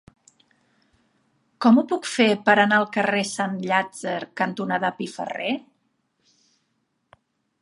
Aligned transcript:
Com 1.65 1.77
ho 1.77 1.83
puc 1.91 2.09
fer 2.13 2.27
per 2.49 2.55
anar 2.63 2.79
al 2.81 2.89
carrer 2.97 3.23
Sant 3.35 3.55
Llàtzer 3.67 4.19
cantonada 4.43 4.95
Piferrer? 5.03 5.55